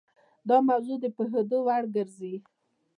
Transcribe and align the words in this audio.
دا 0.49 0.57
موضوع 0.69 0.97
د 1.01 1.05
پوهېدو 1.15 1.57
وړ 1.67 1.83
ګرځوي. 1.95 2.37